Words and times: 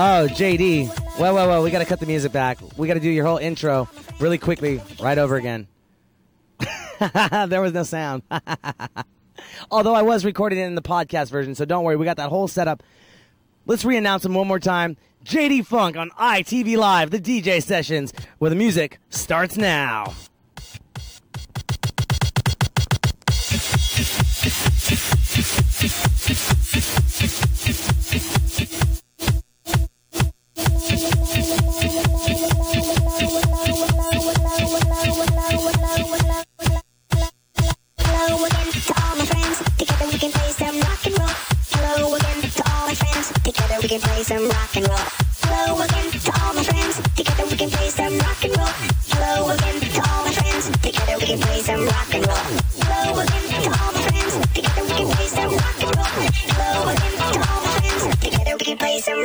Oh, 0.00 0.28
JD. 0.30 0.88
Well, 1.18 1.34
well, 1.34 1.48
well, 1.48 1.62
we 1.62 1.70
got 1.70 1.80
to 1.80 1.84
cut 1.84 2.00
the 2.00 2.06
music 2.06 2.32
back. 2.32 2.58
We 2.76 2.86
got 2.88 2.94
to 2.94 3.00
do 3.00 3.10
your 3.10 3.26
whole 3.26 3.38
intro 3.38 3.88
really 4.20 4.38
quickly, 4.38 4.80
right 5.00 5.18
over 5.18 5.36
again. 5.36 5.66
there 7.48 7.60
was 7.60 7.72
no 7.72 7.82
sound. 7.82 8.22
Although 9.70 9.94
I 9.94 10.02
was 10.02 10.24
recording 10.24 10.58
it 10.58 10.64
in 10.64 10.74
the 10.74 10.82
podcast 10.82 11.30
version, 11.30 11.54
so 11.54 11.64
don't 11.64 11.84
worry, 11.84 11.96
we 11.96 12.04
got 12.04 12.16
that 12.16 12.28
whole 12.28 12.48
setup. 12.48 12.82
Let's 13.66 13.84
re-announce 13.84 14.24
him 14.24 14.34
one 14.34 14.46
more 14.46 14.58
time. 14.58 14.96
JD 15.24 15.66
Funk 15.66 15.96
on 15.96 16.10
ITV 16.10 16.76
Live, 16.76 17.10
the 17.10 17.20
DJ 17.20 17.62
sessions, 17.62 18.12
where 18.38 18.48
the 18.48 18.56
music 18.56 18.98
starts 19.10 19.56
now. 19.56 20.14
Hello 38.28 38.44
again 38.44 38.68
to 38.68 38.92
all 39.00 39.16
my 39.16 39.24
friends. 39.24 39.56
Together 39.78 40.06
we 40.06 40.18
can 40.18 40.30
play 40.30 40.52
some 40.52 40.76
rock 40.84 41.06
and 41.06 41.18
roll. 41.18 41.32
Hello 41.72 42.12
again 42.12 42.42
to 42.44 42.62
all 42.68 42.84
my 42.86 42.94
friends. 42.94 43.32
Together 43.40 43.76
we 43.80 43.88
can 43.88 44.00
play 44.04 44.22
some 44.22 44.44
rock 44.48 44.76
and 44.76 44.86
roll. 44.86 45.08
Hello 45.40 45.80
again 45.80 46.12
to 46.12 46.30
all 46.36 46.52
my 46.52 46.62
friends. 46.62 47.00
Together 47.16 47.44
we 47.48 47.56
can 47.56 47.70
play 47.70 47.88
some 47.88 48.18
rock 48.20 48.44
and 48.44 48.52
roll. 48.52 48.68
Hello 49.08 49.48
again 49.48 49.80
to 49.80 50.00
all 50.12 50.24
my 50.28 50.32
friends. 50.36 50.68
Together 50.76 51.16
we 51.16 51.24
can 51.24 51.40
play 51.40 51.60
some 51.64 51.88
rock 51.88 52.12
and 52.12 52.26
roll. 52.28 52.44
Hello 52.84 53.16
again 53.24 53.48
to 53.56 53.72
all 53.80 53.92
my 53.96 54.02
friends. 54.04 54.32
Together 54.52 54.84
we 54.84 54.92
can 54.92 55.08
play 55.08 55.28
some 55.32 55.50
rock 55.56 55.80
and 55.80 55.92
roll. 55.96 56.04
Rock 56.04 56.36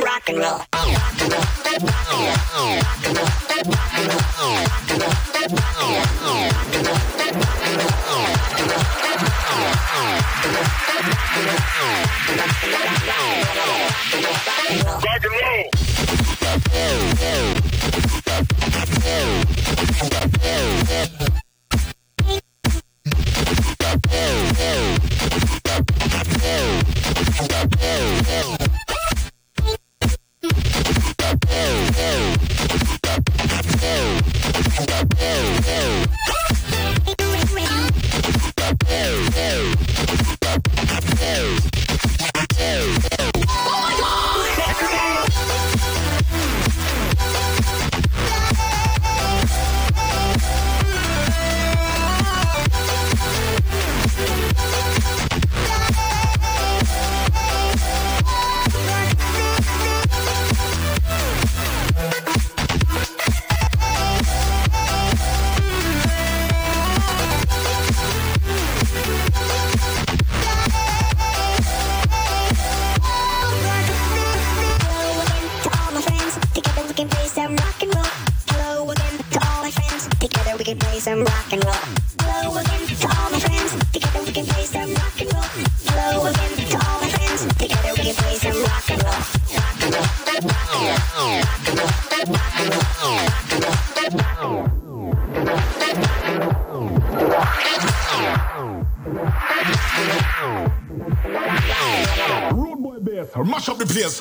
Rock 0.00 0.28
and 0.28 0.38
roll. 0.38 0.58
Rock 0.64 0.64
and 0.64 1.12
roll. 2.64 2.72
Rock 2.80 3.04
and 3.04 3.16
roll. 3.16 3.28
Rock 3.68 3.92
and 3.92 4.08
roll. 4.08 4.24
Rock 4.64 4.90
and 4.90 5.02
roll. 5.02 5.23
Hello 13.06 13.44
rock 81.24 81.52
and 81.52 81.64
roll. 81.64 81.74
Hello 82.20 82.56
again 82.58 82.86
to 82.86 83.06
all 83.08 83.30
my 83.30 83.38
friends. 83.40 83.72
Together 83.92 84.20
we 84.24 84.32
can 84.32 84.46
play 84.46 84.64
some 84.64 84.94
rock 84.94 85.20
and 85.20 85.32
roll. 85.32 85.44
Hello 85.88 86.26
again 86.26 86.52
to 86.56 86.76
all 86.84 87.00
my 87.00 87.08
friends. 87.08 87.40
Together 87.56 87.92
we 87.96 88.02
can 88.04 88.14
play 88.14 88.36
some 88.36 88.62
rock 88.62 88.90
and 88.90 89.02
roll. 89.04 89.22
Rock 89.54 89.82
and 89.84 89.94
roll. 89.94 90.04
Rock 90.44 90.72
and 90.74 91.78
roll. 91.78 91.92
Rock 92.28 92.58
and 92.60 92.70
roll. 92.70 92.92
Rock 93.04 93.44
and 93.44 93.64
roll. 93.64 93.80
Rock 93.94 94.24
and 94.24 94.44
roll. 94.44 94.64
Rock 94.64 94.74
and 94.74 94.74
roll. 94.74 94.84
Road 102.52 102.78
boy 102.82 102.98
bass, 103.00 103.28
mash 103.44 103.68
up 103.68 103.78
the 103.78 103.86
place. 103.86 104.20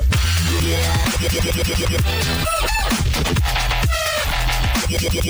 And 4.96 5.24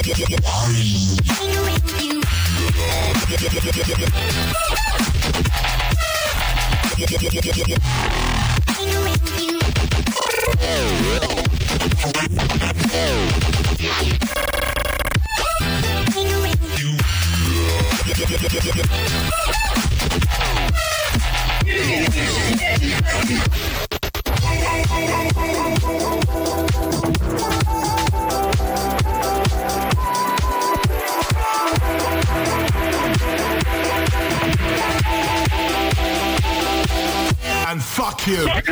fuck 38.04 38.28
you. 38.28 38.63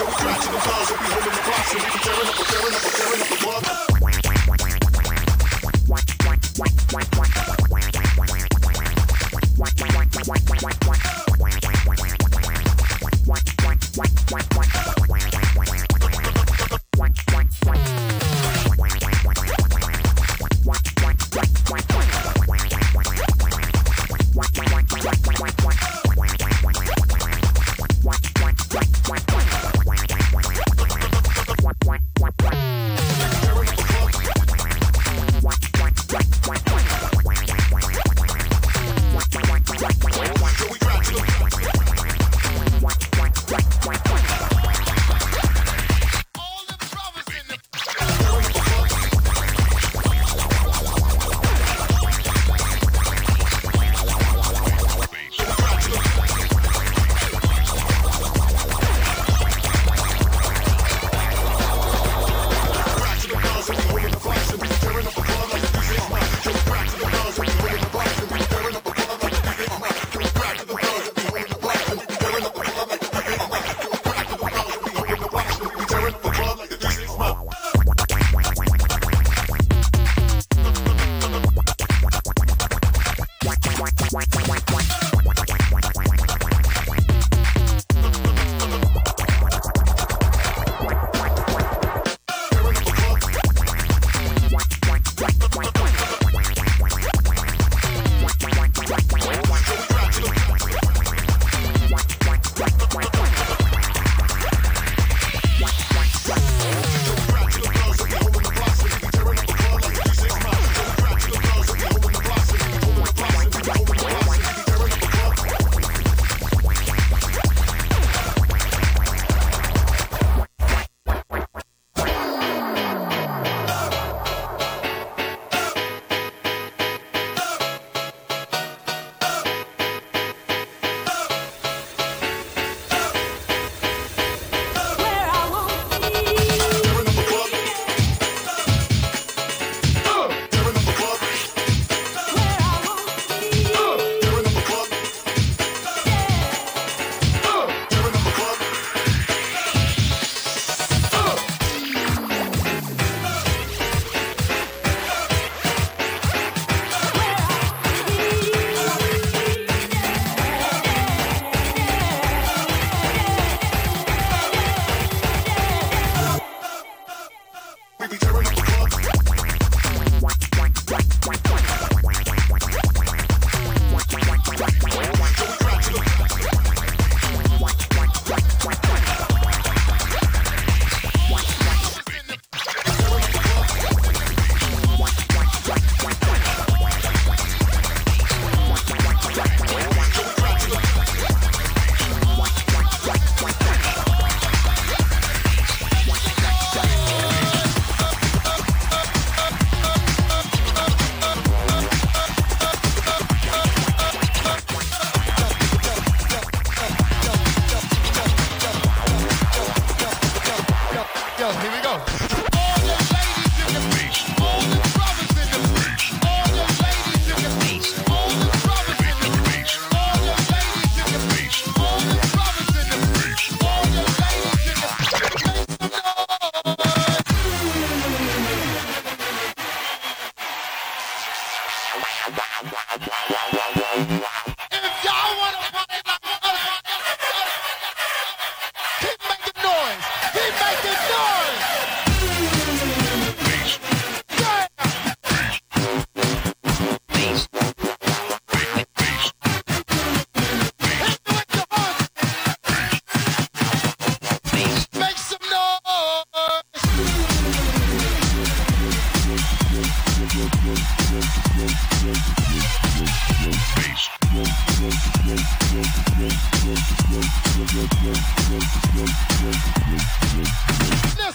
we'll 0.00 0.98
be 0.98 1.04
holding 1.12 1.32
the 1.32 1.42
blocks, 1.44 1.74
and 1.74 1.82
we 1.82 1.90
be 1.90 1.98
tearing 2.00 2.24
up, 2.24 2.88
the 3.28 3.36
club. 3.36 3.80
What 10.60 10.79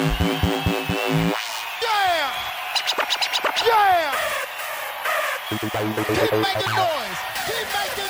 Yeah. 0.00 0.06
Yeah. 3.66 4.14
Keep 5.50 5.60
making 5.60 6.72
noise. 6.74 7.20
Keep 7.44 7.68
making 7.76 8.09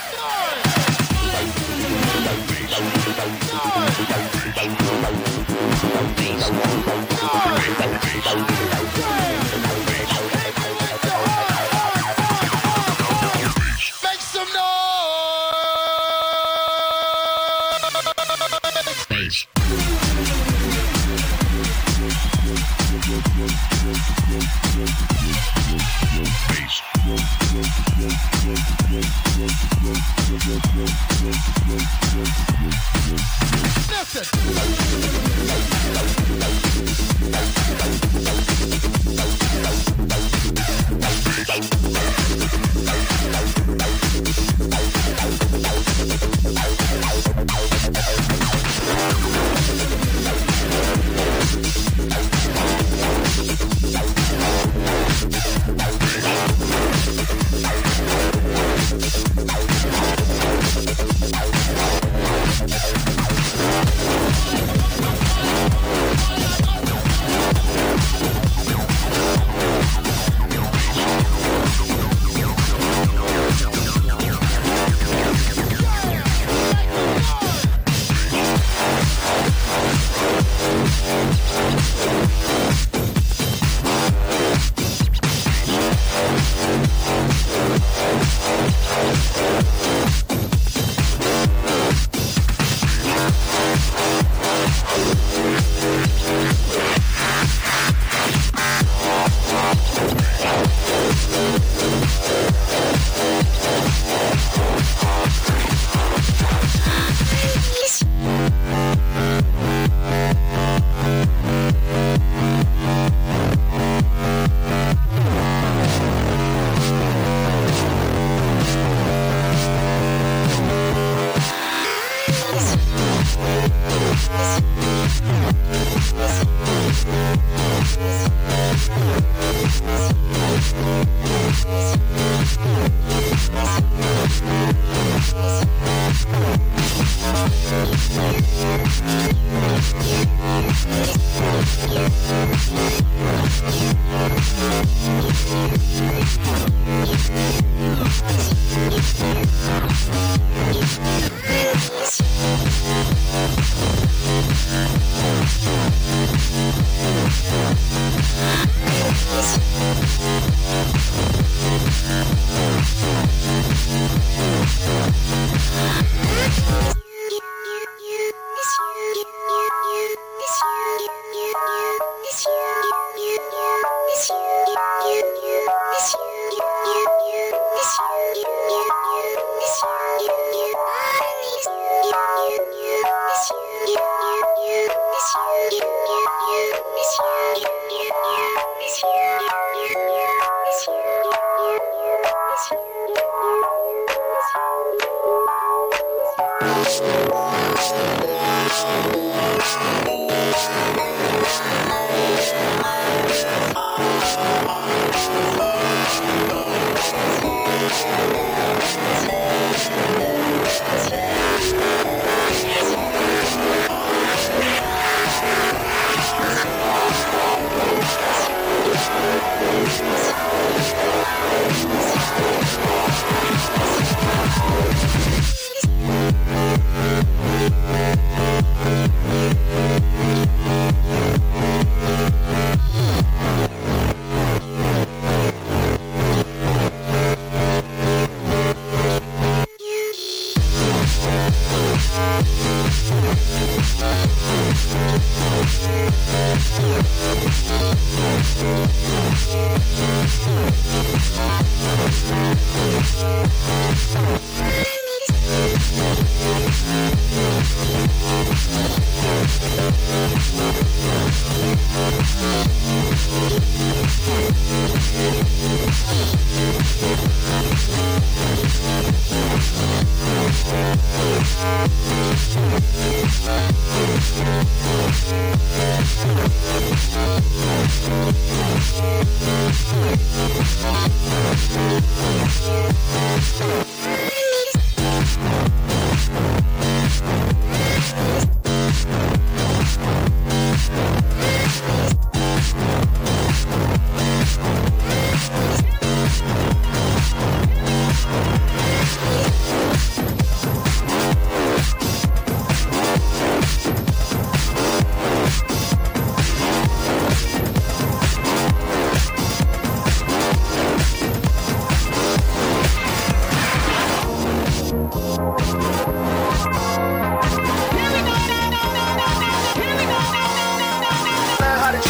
Oh. 198.93 199.20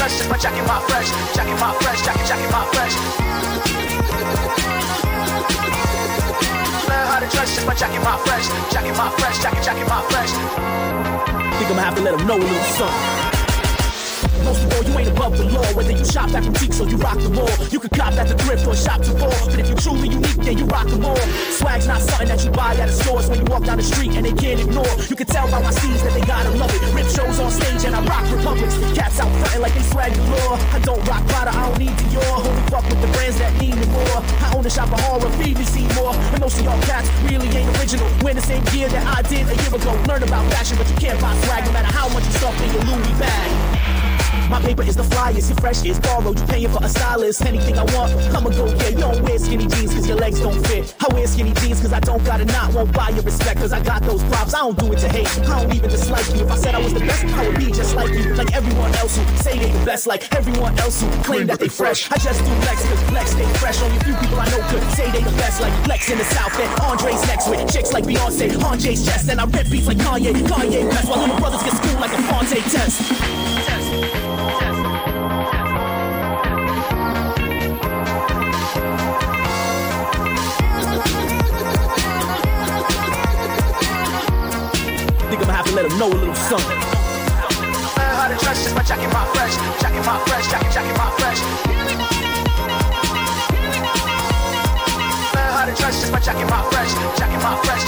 Dress 0.01 0.17
just 0.17 0.29
by 0.31 0.37
checking 0.37 0.65
my 0.65 0.81
fresh, 0.89 1.07
checking 1.35 1.53
my 1.59 1.71
fresh, 1.75 2.03
checking, 2.03 2.25
checking 2.25 2.49
my 2.49 2.65
fresh. 2.73 2.95
Learn 6.89 7.05
how 7.05 7.19
to 7.19 7.27
dress 7.29 7.53
just 7.53 7.67
by 7.67 7.75
checking 7.75 8.01
my 8.01 8.17
fresh, 8.25 8.47
checking 8.73 8.97
my 8.97 9.11
fresh, 9.11 9.39
checking, 9.43 9.61
checking 9.61 9.87
my 9.87 10.01
fresh. 10.09 10.31
Think 11.59 11.69
I'ma 11.69 11.81
have 11.81 11.95
to 11.97 12.01
let 12.01 12.17
them 12.17 12.25
know 12.25 12.37
a 12.37 12.39
little 12.39 12.63
something. 12.63 13.20
Most 14.43 14.63
of 14.63 14.73
all, 14.73 14.83
you 14.83 14.93
ain't 14.99 15.09
above 15.09 15.37
the 15.37 15.45
law. 15.45 15.65
Whether 15.73 15.91
you 15.91 16.05
shop 16.05 16.33
at 16.33 16.43
boutiques 16.43 16.79
or 16.79 16.87
you 16.87 16.97
rock 16.97 17.17
the 17.19 17.29
mall, 17.29 17.51
you 17.69 17.79
can 17.79 17.89
cop 17.89 18.13
at 18.13 18.27
the 18.27 18.37
thrift 18.43 18.67
or 18.67 18.75
shop 18.75 19.01
to 19.01 19.11
fall. 19.17 19.41
But 19.49 19.59
if 19.59 19.67
you're 19.67 19.77
truly 19.77 20.09
unique, 20.09 20.41
then 20.41 20.57
you 20.57 20.65
rock 20.65 20.87
them 20.87 21.05
all. 21.05 21.23
Swag's 21.57 21.87
not 21.87 22.01
something 22.01 22.27
that 22.27 22.43
you 22.43 22.51
buy 22.51 22.73
at 22.75 22.89
a 22.89 22.91
store. 22.91 23.19
It's 23.19 23.29
when 23.29 23.39
you 23.39 23.45
walk 23.45 23.63
down 23.65 23.77
the 23.77 23.83
street 23.83 24.11
and 24.17 24.25
they 24.25 24.33
can't 24.33 24.59
ignore. 24.59 24.93
You 25.09 25.15
can 25.15 25.27
tell 25.27 25.49
by 25.49 25.61
my 25.61 25.71
steeds 25.71 26.03
that 26.03 26.13
they 26.13 26.25
gotta 26.25 26.51
love 26.51 26.71
it. 26.73 26.81
Rip 26.93 27.07
shows 27.07 27.39
on 27.39 27.51
stage 27.51 27.85
and 27.85 27.95
I 27.95 28.01
rock 28.05 28.25
republics. 28.31 28.75
Cats 28.97 29.19
out 29.19 29.31
frontin' 29.39 29.61
like 29.61 29.73
they 29.73 29.85
swag 29.93 30.13
galore. 30.15 30.57
I 30.75 30.79
don't 30.79 31.01
rock 31.07 31.23
Prada, 31.27 31.51
I 31.51 31.69
don't 31.69 31.79
need 31.79 31.95
Dior. 32.01 32.45
Only 32.45 32.63
fuck 32.69 32.85
with 32.89 33.01
the 33.01 33.07
brands 33.13 33.37
that 33.39 33.53
need 33.61 33.75
me 33.75 33.85
more. 33.87 34.19
I 34.43 34.53
own 34.55 34.65
a 34.65 34.69
shop 34.69 34.91
of 34.91 34.99
horror, 35.01 35.29
feed 35.37 35.57
more. 35.95 36.13
And 36.33 36.39
most 36.39 36.59
of 36.59 36.65
y'all 36.65 36.81
cats 36.83 37.09
really 37.29 37.47
ain't 37.49 37.69
original. 37.77 38.07
Wear 38.21 38.33
the 38.33 38.41
same 38.41 38.63
gear 38.65 38.89
that 38.89 39.05
I 39.17 39.21
did 39.23 39.47
a 39.47 39.55
year 39.55 39.73
ago. 39.73 39.91
Learn 40.07 40.23
about 40.23 40.49
fashion, 40.51 40.77
but 40.77 40.89
you 40.89 40.95
can't 40.95 41.19
buy 41.21 41.35
swag 41.43 41.65
no 41.65 41.71
matter 41.71 41.91
how 41.91 42.09
much 42.09 42.25
you 42.25 42.31
stuff 42.31 42.55
in 42.61 42.73
your 42.73 42.83
Louis 42.83 43.19
bag. 43.19 43.70
My 44.51 44.59
paper 44.59 44.83
is 44.83 44.97
the 44.97 45.03
flyest, 45.03 45.47
your 45.47 45.57
fresh 45.63 45.85
is 45.85 45.97
borrowed. 45.97 46.37
You 46.37 46.45
paying 46.45 46.69
for 46.69 46.83
a 46.83 46.89
stylist, 46.89 47.41
anything 47.45 47.79
I 47.79 47.85
want, 47.95 48.11
I'ma 48.35 48.49
go 48.49 48.67
get. 48.75 48.91
You 48.91 48.97
don't 48.99 49.23
wear 49.23 49.39
skinny 49.39 49.65
jeans 49.65 49.93
cause 49.93 50.05
your 50.05 50.17
legs 50.17 50.41
don't 50.41 50.61
fit. 50.67 50.93
I 50.99 51.07
wear 51.13 51.25
skinny 51.25 51.53
jeans 51.53 51.79
cause 51.79 51.93
I 51.93 52.01
don't 52.01 52.21
got 52.25 52.41
a 52.41 52.45
knot. 52.45 52.73
Won't 52.73 52.91
buy 52.91 53.09
your 53.11 53.23
respect 53.23 53.61
cause 53.61 53.71
I 53.71 53.81
got 53.81 54.03
those 54.03 54.21
props. 54.23 54.53
I 54.53 54.59
don't 54.59 54.77
do 54.77 54.91
it 54.91 54.99
to 54.99 55.07
hate, 55.07 55.29
I 55.47 55.63
don't 55.63 55.73
even 55.73 55.89
dislike 55.89 56.27
you. 56.35 56.43
If 56.43 56.51
I 56.51 56.57
said 56.57 56.75
I 56.75 56.79
was 56.79 56.93
the 56.93 56.99
best, 56.99 57.23
I 57.23 57.47
would 57.47 57.57
be 57.57 57.71
just 57.71 57.95
like 57.95 58.11
you. 58.11 58.33
Like 58.35 58.53
everyone 58.53 58.93
else 58.95 59.15
who 59.15 59.23
say 59.37 59.57
they 59.57 59.71
the 59.71 59.85
best, 59.85 60.05
like 60.05 60.27
everyone 60.35 60.77
else 60.79 61.01
who 61.01 61.09
claim 61.23 61.47
that 61.47 61.59
they 61.59 61.69
fresh. 61.69 62.11
I 62.11 62.17
just 62.17 62.43
do 62.43 62.51
Lex 62.67 62.83
cause 62.83 63.11
Lex 63.13 63.31
stay 63.31 63.47
fresh. 63.55 63.81
Only 63.81 63.95
a 63.95 64.03
few 64.03 64.15
people 64.15 64.37
I 64.37 64.49
know 64.51 64.59
could 64.67 64.83
say 64.91 65.09
they 65.11 65.23
the 65.23 65.35
best, 65.39 65.61
like 65.61 65.71
Lex 65.87 66.09
in 66.11 66.17
the 66.17 66.25
South. 66.25 66.59
And 66.59 66.81
Andre's 66.81 67.25
next 67.25 67.47
with 67.47 67.71
chicks 67.71 67.93
like 67.93 68.03
Beyonce 68.03 68.61
on 68.65 68.77
Jay's 68.79 69.05
chest. 69.05 69.29
And 69.29 69.39
I 69.39 69.45
rip 69.45 69.69
beats 69.71 69.87
like 69.87 69.97
Kanye, 69.97 70.33
Kanye 70.43 70.89
best. 70.91 71.07
While 71.07 71.19
little 71.19 71.37
brothers 71.37 71.63
get 71.63 71.71
schooled 71.71 72.01
like 72.01 72.11
a 72.11 72.21
Fonte 72.27 72.59
test. 72.67 72.99
Test. 73.63 73.80
To 85.71 85.77
let 85.77 85.87
them 85.87 85.99
know 85.99 86.07
a 86.09 86.19
little 86.19 86.35
something. 86.35 86.67
Learn 86.67 88.11
how 88.19 88.27
to 88.27 88.35
dress 88.43 88.61
just 88.61 88.75
by 88.75 88.83
checking 88.83 89.07
my 89.07 89.23
fresh, 89.31 89.55
checking 89.79 90.03
my 90.03 90.19
fresh, 90.27 90.51
checking, 90.51 90.69
checking 90.69 90.97
my 90.99 91.09
fresh. 91.15 91.39
Learn 95.31 95.51
how 95.55 95.63
to 95.63 95.73
dress 95.73 96.01
just 96.01 96.11
by 96.11 96.19
checking 96.19 96.49
my 96.51 96.61
fresh, 96.71 96.91
checking 97.17 97.39
my 97.39 97.55
fresh, 97.63 97.80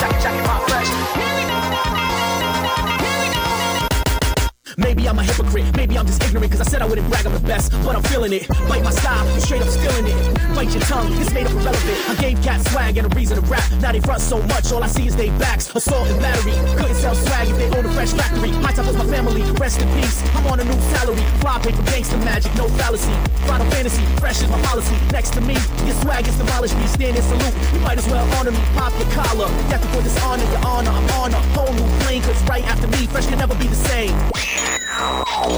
Maybe 4.94 5.10
I'm 5.10 5.18
a 5.18 5.24
hypocrite, 5.24 5.66
maybe 5.76 5.98
I'm 5.98 6.06
just 6.06 6.22
ignorant 6.22 6.52
Cause 6.52 6.62
I 6.62 6.66
said 6.66 6.84
I 6.84 6.86
wouldn't 6.86 7.10
brag 7.10 7.26
I'm 7.26 7.34
the 7.34 7.40
best, 7.40 7.72
but 7.84 7.96
I'm 7.96 8.04
feeling 8.04 8.32
it. 8.32 8.48
Bite 8.70 8.84
my 8.84 8.92
style, 8.92 9.26
straight 9.40 9.64
up 9.64 9.68
stealing 9.68 10.06
it. 10.06 10.38
Bite 10.54 10.70
your 10.70 10.86
tongue, 10.86 11.10
it's 11.18 11.34
made 11.34 11.48
up 11.48 11.54
irrelevant 11.54 11.98
I 12.10 12.14
gave 12.22 12.38
cats 12.44 12.70
swag 12.70 12.96
and 12.98 13.12
a 13.12 13.16
reason 13.18 13.42
to 13.42 13.46
rap. 13.50 13.66
Now 13.82 13.92
they 13.92 14.02
front 14.02 14.22
so 14.22 14.38
much, 14.54 14.72
all 14.72 14.84
I 14.84 14.88
see 14.88 15.08
is 15.08 15.16
they 15.16 15.30
backs. 15.42 15.74
Assault 15.74 16.08
and 16.10 16.22
battery, 16.22 16.54
couldn't 16.78 16.94
sell 16.94 17.16
swag 17.16 17.50
if 17.50 17.58
they 17.58 17.76
own 17.76 17.84
a 17.88 17.92
fresh 17.94 18.14
factory. 18.14 18.52
High 18.62 18.74
top 18.74 18.86
was 18.86 18.96
my 18.96 19.08
family, 19.08 19.42
rest 19.58 19.82
in 19.82 19.90
peace. 19.98 20.22
I'm 20.36 20.46
on 20.46 20.60
a 20.60 20.64
new 20.64 20.80
salary, 20.94 21.26
fly 21.42 21.58
paper 21.58 21.82
gangster 21.90 22.18
magic, 22.18 22.54
no 22.54 22.68
fallacy. 22.78 23.18
Final 23.50 23.66
fantasy, 23.72 24.06
fresh 24.22 24.44
is 24.44 24.50
my 24.50 24.62
policy. 24.62 24.94
Next 25.10 25.34
to 25.34 25.42
me, 25.42 25.58
your 25.90 25.98
swag 26.06 26.28
is 26.28 26.38
demolished. 26.38 26.78
Me 26.78 26.86
Stand 26.86 27.18
in 27.18 27.24
salute, 27.24 27.56
you 27.74 27.80
might 27.80 27.98
as 27.98 28.06
well 28.06 28.30
honor 28.38 28.52
me. 28.52 28.62
Pop 28.78 28.94
your 29.02 29.10
collar, 29.10 29.50
death 29.74 29.82
before 29.82 30.04
dishonor 30.04 30.46
Your 30.54 30.66
honor, 30.68 30.92
I'm 30.92 31.10
on 31.18 31.34
a 31.34 31.42
whole 31.58 31.74
new 31.74 31.90
plane 32.06 32.22
Cause 32.22 32.42
right 32.44 32.64
after 32.66 32.88
me, 32.88 33.08
fresh 33.08 33.26
can 33.26 33.40
never 33.40 33.56
be 33.56 33.66
the 33.66 33.76
same 33.90 34.14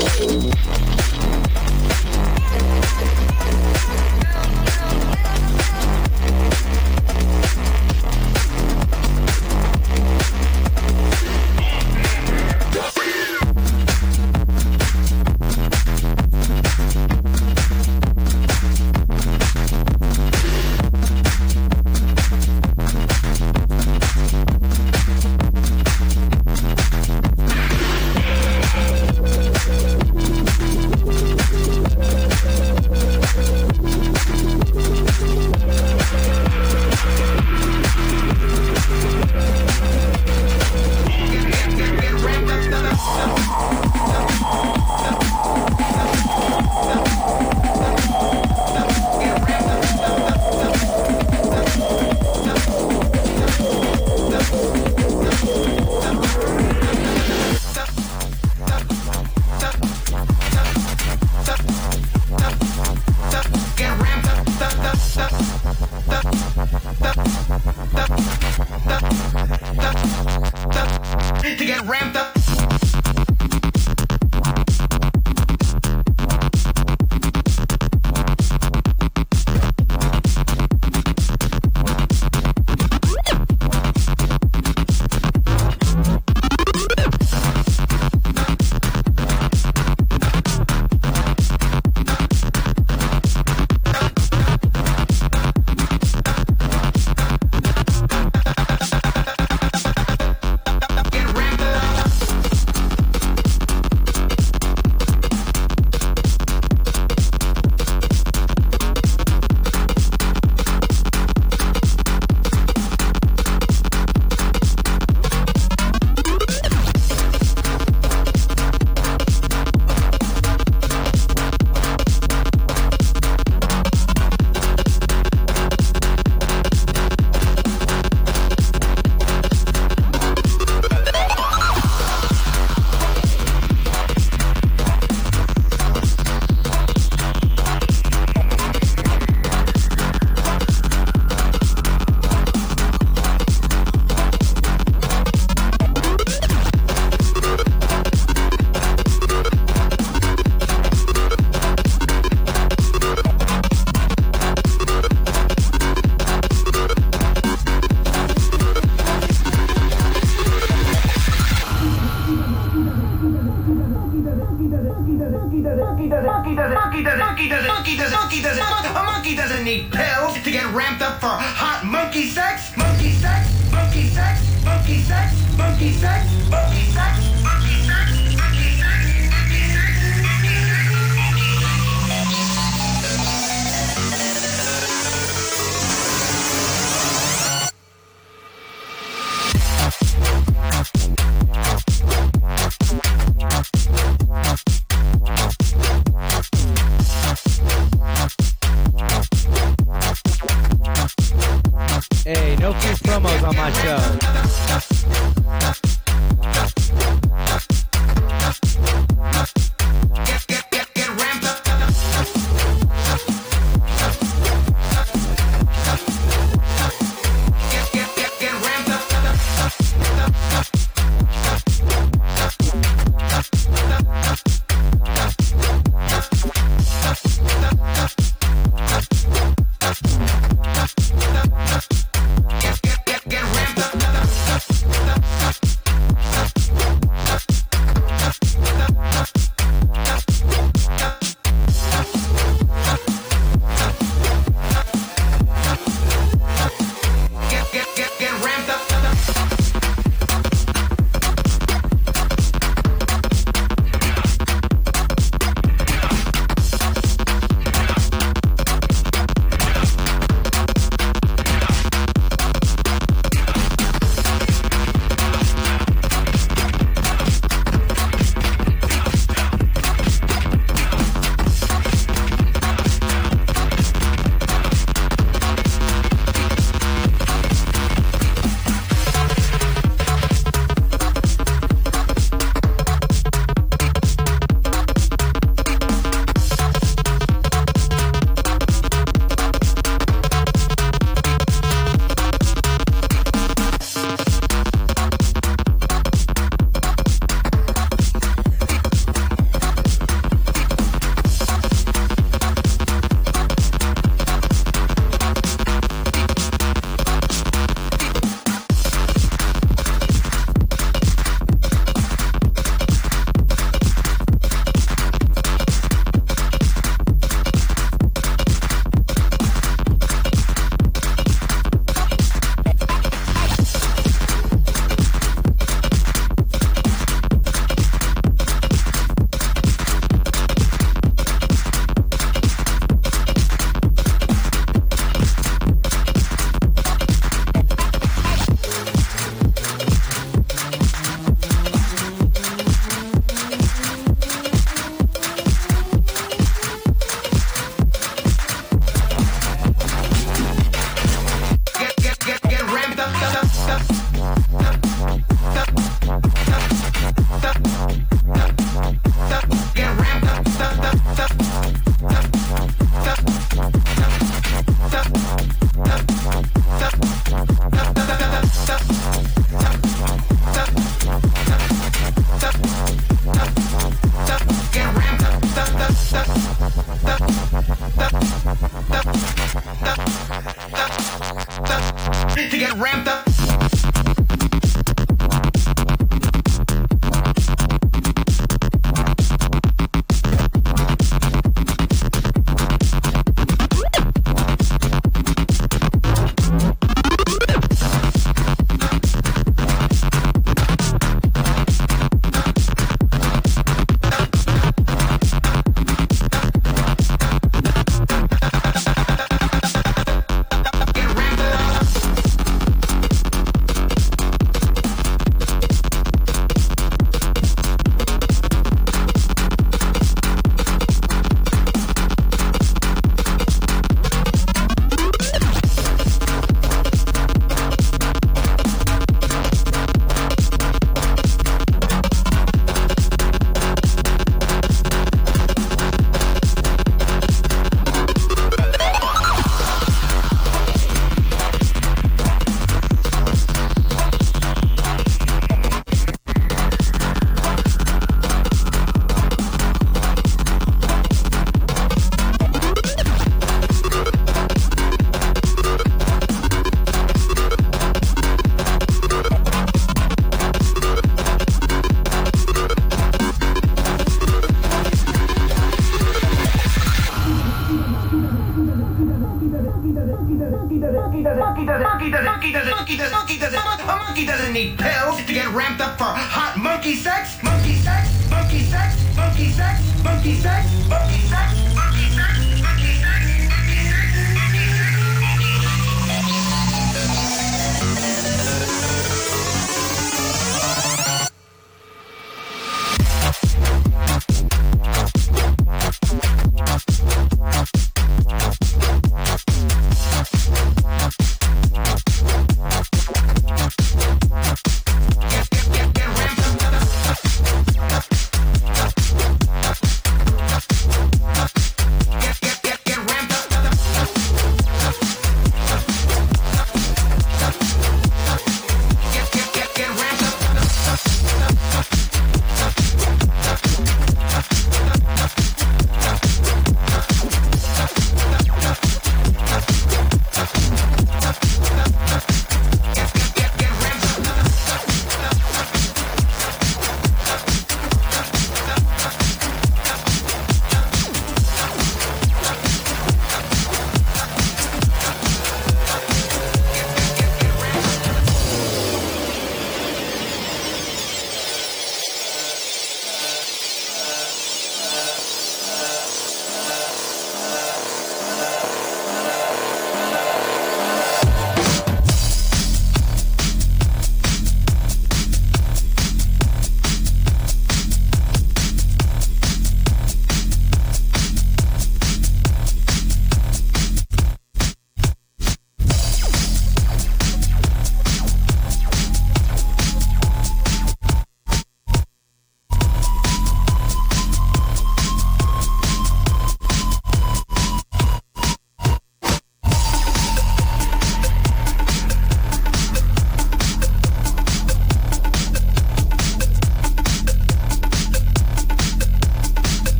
Thank 0.00 0.44
you. 0.44 0.99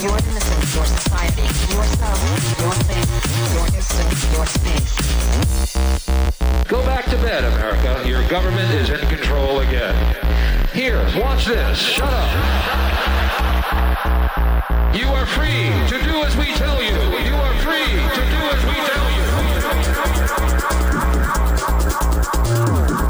Your 0.00 0.16
innocence, 0.16 0.74
your 0.76 0.86
society, 0.86 1.42
your 1.72 1.82
faith, 2.86 3.10
your 3.52 3.66
your 4.32 4.46
space. 4.46 4.94
Go 6.68 6.82
back 6.84 7.06
to 7.06 7.16
bed, 7.16 7.42
America. 7.42 8.08
Your 8.08 8.22
government 8.28 8.70
is 8.74 8.90
in 8.90 9.00
control 9.08 9.58
again. 9.58 9.96
Here, 10.72 11.04
watch 11.16 11.46
this. 11.46 11.78
Shut 11.80 12.12
up. 12.12 12.30
You 14.94 15.08
are 15.08 15.26
free 15.26 15.72
to 15.88 15.98
do 16.04 16.22
as 16.22 16.36
we 16.36 16.54
tell 16.54 16.80
you. 16.80 16.90
You 16.90 17.34
are 17.34 17.54
free 17.58 17.98
to 18.14 18.22
do 18.30 18.38
as 18.54 18.64
we 18.66 18.74
tell 18.74 19.10
you. 23.02 23.07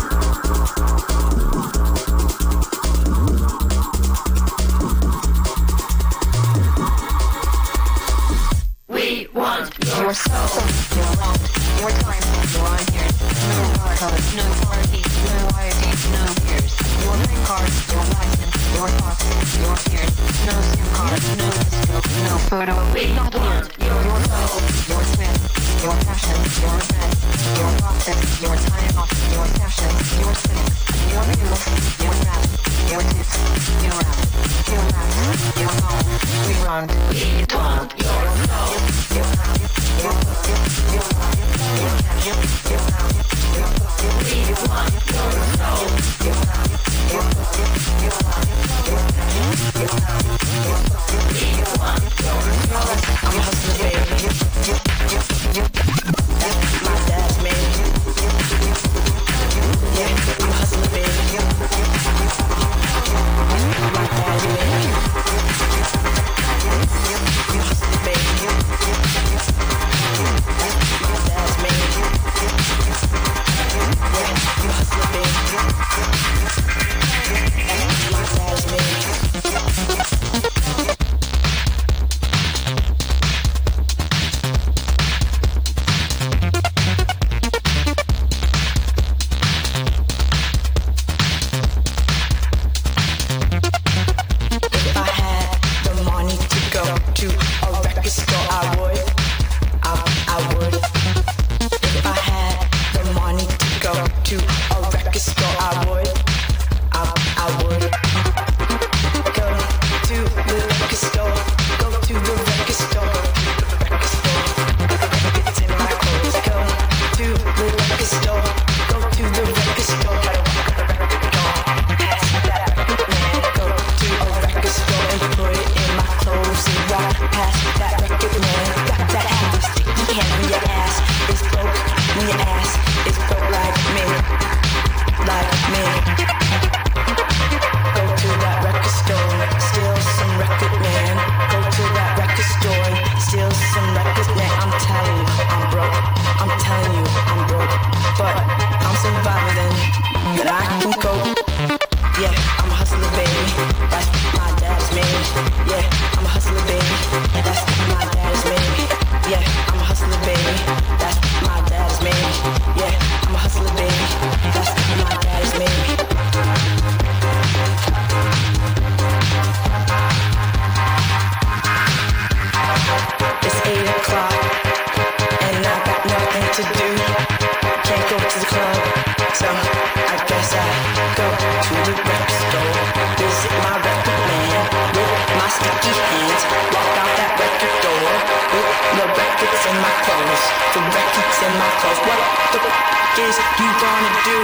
Dust 189.97 191.43
in 191.43 191.53
my 191.59 191.70
clothes. 191.80 192.01
What 192.05 192.20
the 192.53 192.61
f- 192.61 193.18
is 193.18 193.36
you 193.61 193.70
gonna 193.80 194.12
do? 194.24 194.39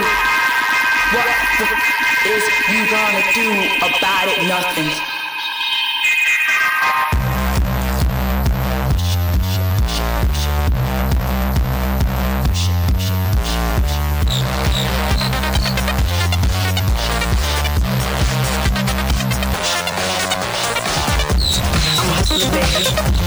What 1.14 1.28
the 1.58 1.66
f- 1.68 2.26
is 2.26 2.44
you 2.72 2.82
gonna 2.90 3.22
do 3.34 3.48
about 3.84 4.28
it? 4.28 4.48
Nothing. 4.48 4.90
Baby. 22.50 23.23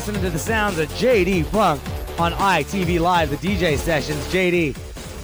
Listening 0.00 0.22
to 0.22 0.30
the 0.30 0.38
sounds 0.38 0.78
of 0.78 0.88
JD 0.92 1.44
Funk 1.44 1.78
on 2.18 2.32
ITV 2.32 3.00
Live, 3.00 3.28
the 3.28 3.36
DJ 3.36 3.76
sessions. 3.76 4.18
JD 4.28 4.74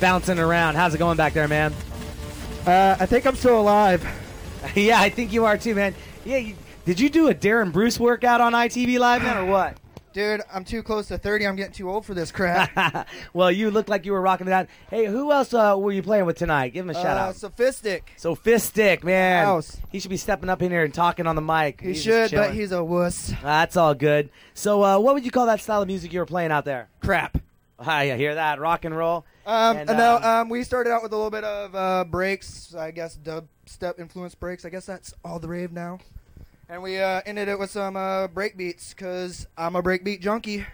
bouncing 0.00 0.38
around. 0.38 0.74
How's 0.74 0.94
it 0.94 0.98
going 0.98 1.16
back 1.16 1.32
there, 1.32 1.48
man? 1.48 1.72
Uh, 2.66 2.94
I 3.00 3.06
think 3.06 3.24
I'm 3.24 3.36
still 3.36 3.58
alive. 3.58 4.06
yeah, 4.74 5.00
I 5.00 5.08
think 5.08 5.32
you 5.32 5.46
are 5.46 5.56
too, 5.56 5.74
man. 5.74 5.94
Yeah, 6.26 6.36
you, 6.36 6.56
did 6.84 7.00
you 7.00 7.08
do 7.08 7.30
a 7.30 7.34
Darren 7.34 7.72
Bruce 7.72 7.98
workout 7.98 8.42
on 8.42 8.52
ITV 8.52 8.98
Live, 8.98 9.22
man, 9.22 9.38
or 9.38 9.46
what? 9.46 9.78
Dude, 10.16 10.40
I'm 10.50 10.64
too 10.64 10.82
close 10.82 11.08
to 11.08 11.18
30. 11.18 11.46
I'm 11.46 11.56
getting 11.56 11.74
too 11.74 11.90
old 11.90 12.06
for 12.06 12.14
this 12.14 12.32
crap. 12.32 13.06
well, 13.34 13.52
you 13.52 13.70
looked 13.70 13.90
like 13.90 14.06
you 14.06 14.12
were 14.12 14.20
rocking 14.22 14.46
it 14.46 14.52
out. 14.54 14.66
Hey, 14.88 15.04
who 15.04 15.30
else 15.30 15.52
uh, 15.52 15.76
were 15.78 15.92
you 15.92 16.02
playing 16.02 16.24
with 16.24 16.38
tonight? 16.38 16.70
Give 16.70 16.86
him 16.86 16.88
a 16.88 16.94
shout 16.94 17.18
Uh, 17.18 17.20
out. 17.20 17.34
Sophistik. 17.34 18.00
Sophistik, 18.16 19.04
man. 19.04 19.44
House. 19.44 19.76
He 19.92 20.00
should 20.00 20.08
be 20.08 20.16
stepping 20.16 20.48
up 20.48 20.62
in 20.62 20.70
here 20.70 20.84
and 20.84 20.94
talking 20.94 21.26
on 21.26 21.36
the 21.36 21.42
mic. 21.42 21.82
He 21.82 21.88
He's 21.88 22.02
should, 22.02 22.30
but 22.30 22.54
he's 22.54 22.72
a 22.72 22.82
wuss. 22.82 23.34
That's 23.42 23.76
all 23.76 23.92
good. 23.92 24.30
So, 24.54 24.82
uh, 24.82 24.98
what 24.98 25.12
would 25.12 25.26
you 25.26 25.30
call 25.30 25.44
that 25.48 25.60
style 25.60 25.82
of 25.82 25.86
music 25.88 26.14
you 26.14 26.20
were 26.20 26.24
playing 26.24 26.50
out 26.50 26.64
there? 26.64 26.88
Crap. 27.00 27.36
Hi, 27.78 28.04
you 28.04 28.14
hear 28.14 28.36
that? 28.36 28.58
Rock 28.58 28.86
and 28.86 28.96
roll. 28.96 29.26
Um, 29.44 29.76
And, 29.76 29.90
and 29.90 29.98
no, 29.98 30.16
um, 30.16 30.24
um, 30.24 30.48
we 30.48 30.64
started 30.64 30.94
out 30.94 31.02
with 31.02 31.12
a 31.12 31.16
little 31.16 31.30
bit 31.30 31.44
of 31.44 31.74
uh, 31.74 32.04
breaks, 32.04 32.74
I 32.74 32.90
guess 32.90 33.16
dub 33.16 33.48
step 33.66 34.00
influence 34.00 34.34
breaks. 34.34 34.64
I 34.64 34.70
guess 34.70 34.86
that's 34.86 35.12
all 35.22 35.38
the 35.40 35.48
rave 35.48 35.72
now. 35.72 35.98
And 36.68 36.82
we 36.82 36.98
uh, 36.98 37.22
ended 37.24 37.48
it 37.48 37.58
with 37.58 37.70
some 37.70 37.96
uh, 37.96 38.26
break 38.26 38.56
beats 38.56 38.92
because 38.92 39.46
I'm 39.56 39.76
a 39.76 39.82
breakbeat 39.82 40.20
junkie. 40.20 40.66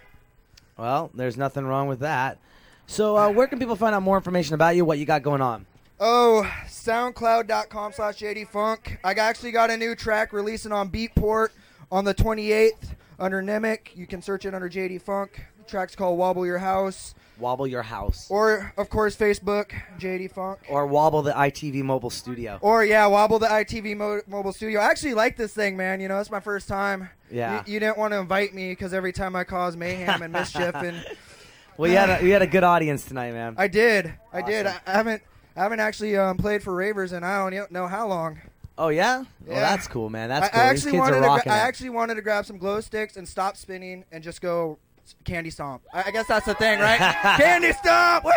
Well, 0.75 1.11
there's 1.13 1.37
nothing 1.37 1.65
wrong 1.65 1.87
with 1.87 1.99
that. 1.99 2.39
So, 2.87 3.15
uh, 3.15 3.29
where 3.29 3.45
can 3.47 3.59
people 3.59 3.75
find 3.75 3.93
out 3.93 4.01
more 4.01 4.17
information 4.17 4.55
about 4.55 4.75
you? 4.75 4.85
What 4.85 4.97
you 4.97 5.05
got 5.05 5.21
going 5.21 5.41
on? 5.41 5.67
Oh, 5.99 6.51
soundcloud.com 6.67 7.93
slash 7.93 8.17
jdfunk. 8.17 8.97
I 9.03 9.13
actually 9.13 9.51
got 9.51 9.69
a 9.69 9.77
new 9.77 9.95
track 9.95 10.33
releasing 10.33 10.71
on 10.71 10.89
Beatport 10.89 11.49
on 11.91 12.05
the 12.05 12.13
28th 12.15 12.95
under 13.19 13.43
Nemic. 13.43 13.95
You 13.95 14.07
can 14.07 14.21
search 14.21 14.45
it 14.45 14.55
under 14.55 14.67
JD 14.67 15.01
Funk. 15.03 15.45
The 15.59 15.63
track's 15.65 15.95
called 15.95 16.17
Wobble 16.17 16.45
Your 16.45 16.57
House. 16.57 17.13
Wobble 17.43 17.67
your 17.67 17.83
house, 17.83 18.27
Or, 18.29 18.71
of 18.77 18.89
course, 18.89 19.15
Facebook, 19.17 19.71
JD 19.99 20.31
Funk. 20.31 20.59
or 20.69 20.87
wobble 20.87 21.21
the 21.21 21.33
ITV 21.33 21.83
mobile 21.83 22.09
studio. 22.09 22.57
Or, 22.61 22.85
yeah, 22.85 23.05
Wobble 23.07 23.37
the 23.37 23.47
ITV 23.47 23.97
mo- 23.97 24.21
mobile 24.27 24.53
studio. 24.53 24.79
I 24.79 24.85
actually 24.85 25.13
like 25.13 25.35
this 25.35 25.53
thing, 25.53 25.75
man. 25.75 25.99
You 25.99 26.07
know, 26.07 26.19
it's 26.19 26.31
my 26.31 26.39
first 26.39 26.69
time. 26.69 27.09
Yeah. 27.29 27.63
You, 27.67 27.73
you 27.73 27.79
didn't 27.81 27.97
want 27.97 28.13
to 28.13 28.19
invite 28.19 28.53
me 28.53 28.69
because 28.71 28.93
every 28.93 29.11
time 29.11 29.35
I 29.35 29.43
cause 29.43 29.75
mayhem 29.75 30.21
and 30.21 30.31
mischief, 30.31 30.73
and 30.75 31.05
Well, 31.77 31.91
you 31.91 31.97
had 31.97 32.21
a, 32.21 32.25
you 32.25 32.31
had 32.31 32.41
a 32.43 32.47
good 32.47 32.63
audience 32.63 33.03
tonight, 33.03 33.33
man. 33.33 33.55
I 33.57 33.67
did. 33.67 34.13
I 34.31 34.41
did. 34.41 34.65
I, 34.67 34.79
I 34.87 34.91
haven't. 34.91 35.21
I 35.55 35.63
haven't 35.63 35.81
actually 35.81 36.15
um, 36.17 36.37
played 36.37 36.63
for 36.63 36.73
Ravers 36.73 37.11
in 37.13 37.23
I 37.23 37.49
don't 37.49 37.71
know 37.71 37.87
how 37.87 38.07
long. 38.07 38.39
Oh 38.77 38.89
yeah, 38.89 39.17
well 39.45 39.57
Yeah. 39.57 39.59
that's 39.59 39.87
cool, 39.87 40.09
man. 40.09 40.29
That's 40.29 40.47
I, 40.47 40.49
cool. 40.49 40.61
I 40.61 40.63
These 40.63 40.71
actually 40.79 40.91
kids 40.93 40.99
wanted 41.01 41.15
are 41.17 41.21
to. 41.21 41.27
rocking 41.27 41.49
Gra- 41.51 41.53
I 41.53 41.57
actually 41.59 41.89
wanted 41.91 42.15
to 42.15 42.21
grab 42.23 42.45
some 42.45 42.57
glow 42.57 42.79
sticks 42.81 43.17
and 43.17 43.27
stop 43.27 43.55
spinning 43.57 44.03
and 44.11 44.23
just 44.23 44.41
go 44.41 44.79
candy 45.23 45.49
stomp. 45.49 45.83
I, 45.93 46.03
I 46.07 46.11
guess 46.11 46.27
that's 46.27 46.45
the 46.45 46.53
thing, 46.53 46.79
right? 46.79 46.97
candy 47.37 47.71
stomp. 47.73 48.25
Woo! 48.25 48.31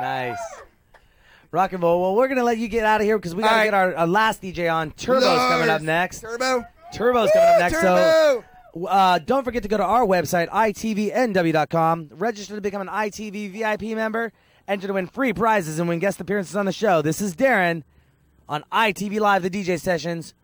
Nice. 0.00 0.38
Rock 1.50 1.72
and 1.72 1.82
roll. 1.82 2.02
Well, 2.02 2.14
we're 2.16 2.28
gonna 2.28 2.44
let 2.44 2.58
you 2.58 2.68
get 2.68 2.84
out 2.84 3.00
of 3.00 3.06
here 3.06 3.18
because 3.18 3.34
we 3.34 3.42
gotta 3.42 3.52
All 3.54 3.58
right. 3.58 3.64
get 3.66 3.74
our, 3.74 3.94
our 3.94 4.06
last 4.06 4.42
DJ 4.42 4.72
on. 4.72 4.90
Turbo's 4.92 5.24
coming 5.24 5.68
up 5.68 5.80
next. 5.82 6.20
Turbo. 6.20 6.64
Turbo's 6.92 7.30
coming 7.32 7.48
up 7.48 7.60
next. 7.60 7.80
Turbo. 7.80 8.44
So 8.74 8.86
uh, 8.86 9.18
don't 9.20 9.44
forget 9.44 9.62
to 9.62 9.68
go 9.68 9.76
to 9.76 9.84
our 9.84 10.04
website, 10.04 10.48
itvnw.com. 10.48 12.10
Register 12.12 12.56
to 12.56 12.60
become 12.60 12.82
an 12.82 12.88
ITV 12.88 13.52
VIP 13.52 13.96
member. 13.96 14.32
Enter 14.68 14.88
to 14.88 14.92
win 14.92 15.06
free 15.06 15.32
prizes 15.32 15.78
and 15.78 15.88
win 15.88 15.98
guest 15.98 16.20
appearances 16.20 16.56
on 16.56 16.66
the 16.66 16.72
show. 16.72 17.00
This 17.00 17.20
is 17.20 17.36
Darren 17.36 17.84
on 18.48 18.64
ITV 18.72 19.20
Live, 19.20 19.42
the 19.42 19.50
DJ 19.50 19.80
sessions 19.80 20.34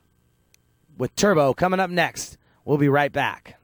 with 0.97 1.15
Turbo 1.17 1.53
coming 1.53 1.81
up 1.81 1.91
next. 1.91 2.39
We'll 2.65 2.79
be 2.79 2.89
right 2.89 3.13
back. 3.13 3.59